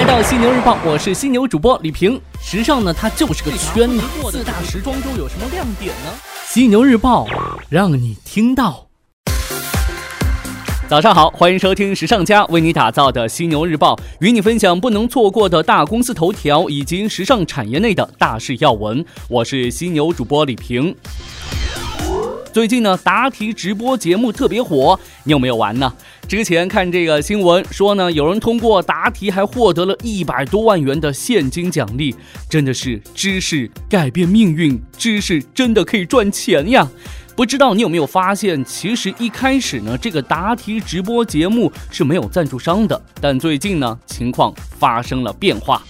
[0.00, 2.18] 来到犀牛日报，我是犀牛主播李平。
[2.42, 4.02] 时尚呢，它就是个圈子。
[4.30, 6.10] 四大时装周有什么亮点呢？
[6.46, 7.26] 犀牛日报
[7.68, 8.86] 让你听到。
[10.88, 19.04] 早上好，欢迎收听时尚家为你打造的犀牛日报，与你分享不能错过的大公司头条以及时尚产业内的大事要闻。
[19.28, 20.96] 我是犀牛主播李平。
[22.54, 25.92] 最近呢，答题直播节目特别火，你有没有玩呢？
[26.30, 32.14] 之前看这个新闻说呢，有人通过答题还获得了一百多万元的现金奖励，
[32.48, 36.88] 真的是知识改变命运，知识真的可以赚钱呀！
[37.34, 45.82] 不知道你有没有发现，其实一开始呢，这个答题直播节目是没有赞助商的，但最近呢，情况发生了变化。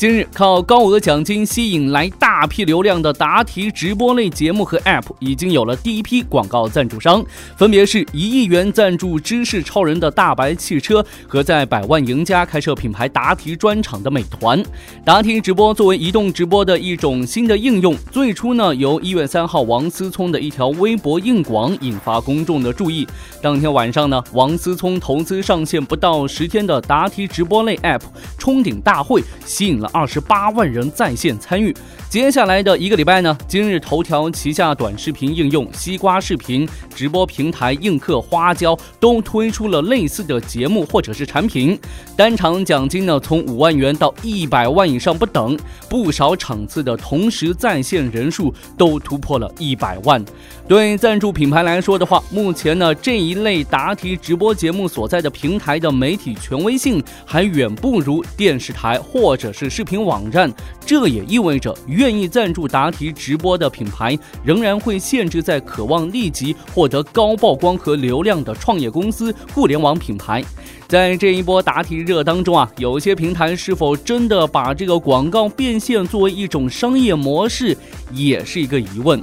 [0.00, 7.22] 今日靠高额奖金吸引来大批流量的答题直播类节目和 App 已经有了第一批广告赞助商，
[7.54, 14.64] 分别是一亿元赞助知识超人的大白汽车和在百万赢家开设品牌答题专场的美团。
[15.04, 23.06] 答题直播作为移动直播的一种新的应用，最初呢由一月三号王思聪的一条微博硬广引发公众的注意。
[23.42, 28.00] 当天晚上呢，王思聪投资上线不到十天的答题直播类 App
[28.38, 29.89] 冲顶大会吸引了。
[29.92, 31.74] 二十八万人在线参与。
[32.08, 41.78] 接下来的一个礼拜呢，今日头条旗下短视频应用西瓜视频直播平台映客花椒都推出了类似的节目或者是产品，
[42.16, 45.56] 单场奖金呢从五万元到一百万以上不等，
[45.88, 50.24] 不少场次的同时在线人数都突破了一百万。
[50.66, 60.52] 对赞助品牌来说的话，目前呢这一类答题直播节目所在的平台的媒体权威性还远不如电视台或者是视频网站，
[60.84, 61.74] 这也意味着。
[61.86, 64.14] 愿意赞助答题直播的品牌，
[64.44, 70.44] 仍然会限制在渴望立即获得高曝光和流量的创业公司、互联网品牌。
[70.86, 77.74] 在这一波答题热当中啊，有些平台是否真的把这个广告变现作为一种商业模式，
[78.12, 79.18] 也是一个疑问。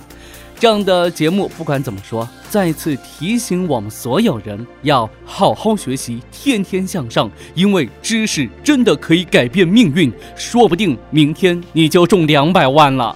[0.59, 13.15] 这样的节目，不管怎么说，再次提醒我们所有人要好好学习，天天向上，因为知识真的可以改变命运，说不定明天你就中两百万了。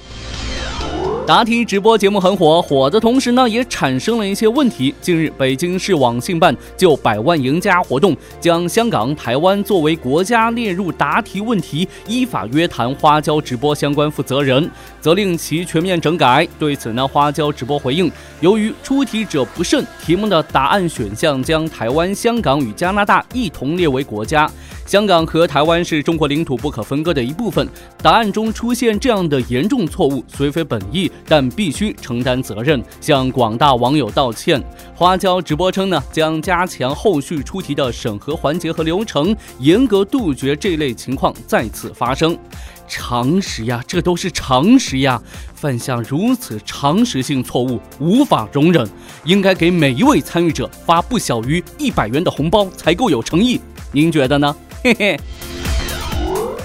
[1.28, 4.94] 答题直播节目很火，火的同时呢，也产生了一些问题。
[5.00, 16.46] 近日，北京市网信办就“百万赢家”活动将香港、台湾作为国家列入答题问题，依法约谈花椒直播相关负责人，责令其全面整改。
[16.58, 18.12] 对此呢，花椒直播回应，
[18.42, 24.50] 由于出题者不慎，题目的答案选项将台湾、香港与加拿大一同列为国家。
[24.92, 27.66] 香港和台湾是中国领土不可分割的一部分，
[28.04, 34.62] 答案中出现这样的严重错误，虽非本意，但必须承担责任，向广大网友道歉。
[34.94, 42.38] 花椒直播称呢，将加强后续出题的审核环节和流程，严格杜绝这类情况再次发生。
[42.86, 45.22] 常识呀，这都是常识呀，
[45.56, 48.86] 犯下如此常识性错误，无法容忍，
[49.24, 53.58] 应该给每一位参与者发不小于一百元的红包才够有诚意。
[53.94, 54.54] 您觉得呢？
[54.84, 55.20] 嘿嘿，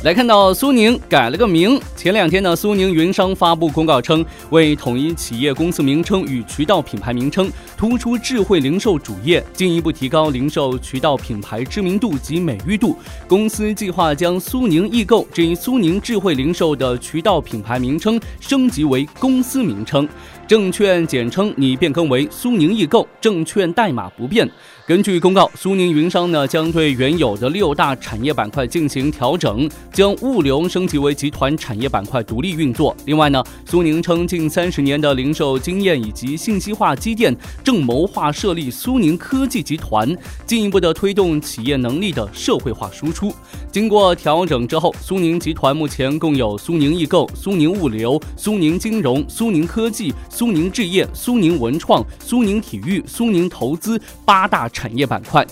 [0.03, 1.79] 来看到苏宁改了个名。
[1.95, 12.97] 前两天呢，苏宁云商发布公告称，为统一企业公司名称与渠道品牌名称，突出智慧零售主业，进一步提高零售渠道品牌知名度及美誉度。
[13.29, 20.09] 公司计划将苏宁易购这一苏宁智慧零售的渠道品牌名称升级为公司名称。
[20.47, 24.49] 证券简称拟变更为苏宁易购，证券代码不变。
[24.87, 32.97] 根据公告，苏宁云商呢将对原有的六大产业板块进行调整，将物流升级为集团产业板块独立运作。
[33.05, 43.35] 另外呢，苏宁称近三十年的零售经验以及信息化积淀，正谋划设立苏宁科技集团，进一步的推动企业能力的社会化输出。
[43.73, 50.15] 经过调整之后，苏宁集团目前共有苏宁易购、苏宁物流、苏宁金融、苏宁科技。
[50.31, 55.45] 苏宁置业、苏宁文创、苏宁体育、苏宁投资八大产业板块，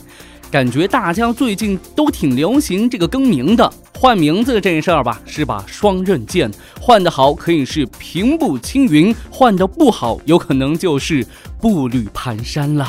[0.50, 11.26] 感觉大家最近都挺流行这个更名的，换名字这事儿吧，是把双刃剑，换得好可以是平步青云，换得不好有可能就是
[11.58, 12.86] 步履蹒跚了。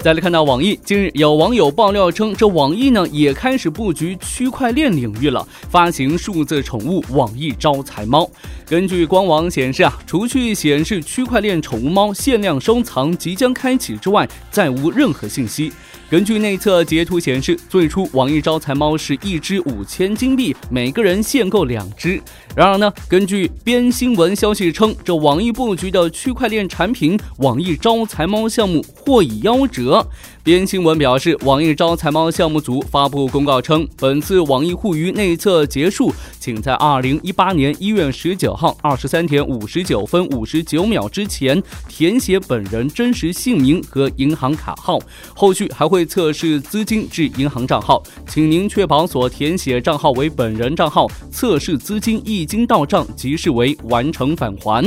[0.00, 8.30] 再来看到网易，近日有网友爆料称，这网易呢也开始布局区块链领域了，发行数字宠物网易招财猫。
[8.64, 15.72] 根据官网显示啊，除去显示区块链宠物猫限量收藏即将开启之外，再无任何信息。
[16.10, 22.18] 根据内测截图显示，最初网易招财猫是一只五千金币，每个人限购两只。
[22.56, 30.08] 然而呢，根据边新闻消息称，这网易布局的区块链产品网易招财猫项目或已夭折。
[30.48, 36.10] 边新闻表示，网易招财猫项目组发布公告称，本次网易互娱内测结束，
[36.40, 44.98] 请在二零一八年一月十九号二十三点五十九分五十九秒之前填写本人真实姓名和银行卡号，
[45.34, 54.82] 后续还会测试资金至银行账号，请您确保所填写账号为本人账号，测试资金一经到账即视为完成返还。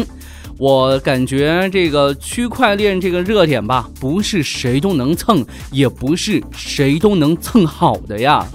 [0.61, 8.45] 我感觉这个区块链这个热点吧，不是谁都能蹭，也不是谁都能蹭好的呀。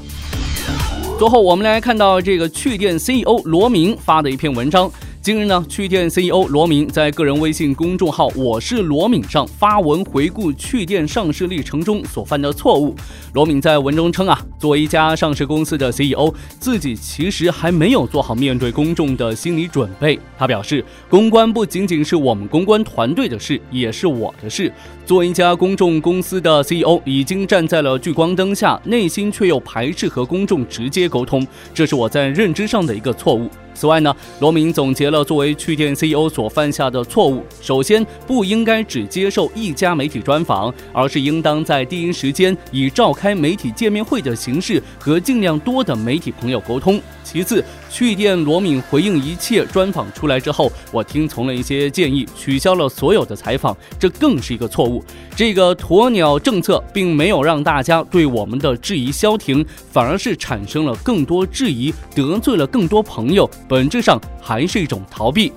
[1.19, 4.88] 最后，我们来看到这个趣店 CEO 罗明发的一篇文章。
[5.26, 12.94] 近日呢，趣店 CEO 罗敏在个人微信公众号“我是罗敏”上发文回顾趣店上市历程中所犯的错误。
[13.32, 20.17] 罗敏在文中称啊，作为一家上市公司的 CEO，自己其实还没有做好面对公众的心理准备。
[20.38, 24.72] 他表示，公关不仅仅是我们公关团队的事，也是我的事。
[25.05, 31.44] 作为一家公众公司的 CEO，已经站在了聚光灯下，内心却又排斥和公众直接沟通，
[31.75, 33.50] 这是我在认知上的一个错误。
[33.75, 37.43] 此外呢，罗明总结了作为趣店 CEO 所犯下的错误。
[37.61, 47.01] 首先，不应该只接受一家媒体专访，而是应当在第一时间以召开媒体见面会的形式和尽量多的媒体朋友沟通。
[47.25, 55.05] 其次，趣店罗敏回应一切专访出来之后，我听从了一些建议，取消了所有的采访，这更是一个错误。
[55.35, 65.53] 这个鸵鸟政策并没有让大家对我们的质疑消停，反而是产生了更多质疑，得罪了更多朋友，本质上还是一种逃避。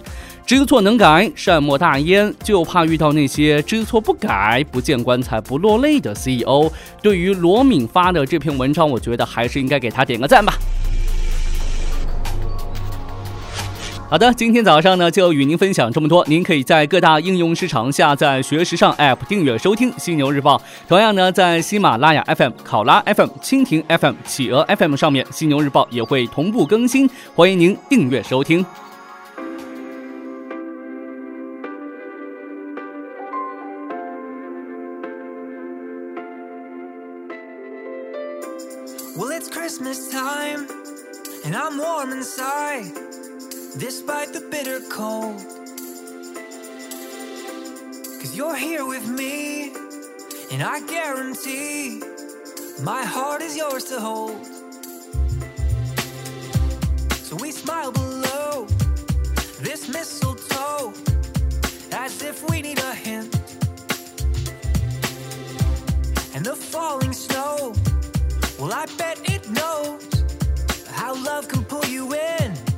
[0.46, 6.72] 知错能改，善莫大焉，就怕遇到那些知错不改、不见棺材不落泪的 CEO。
[7.04, 10.56] 对于罗敏发的这篇文章，我觉得还是应该给他点个赞吧。
[14.10, 16.26] 好的，今天早上呢就与您分享这么多。
[16.28, 20.58] 您可以在各大应用市场下载“学时尚 ”App 订阅收听《犀牛日报》。
[20.88, 28.66] 同样呢，在喜马拉雅 FM、考拉 FM、蜻蜓 FM、企鹅 FM 上面，《犀牛日报》也会同步更新，欢迎您订阅收听。
[39.20, 40.66] Well, it's Christmas time,
[41.44, 42.86] and I'm warm inside.
[43.78, 45.36] despite the bitter cold.
[48.22, 49.74] Cause you're here with me,
[50.54, 52.02] and I guarantee
[52.82, 54.46] my heart is yours to hold.
[57.28, 58.68] So we smile below
[59.60, 60.94] this mistletoe
[61.92, 63.36] as if we need a hint.
[66.34, 67.74] And the falling snow,
[68.60, 70.26] well, I bet it knows
[70.92, 72.69] how love can pull you in.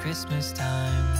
[0.00, 1.18] Christmas time.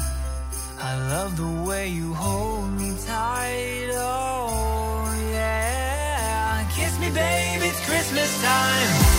[0.80, 3.90] I love the way you hold me tight.
[3.92, 6.68] Oh, yeah.
[6.74, 9.09] Kiss me, babe, it's Christmas time.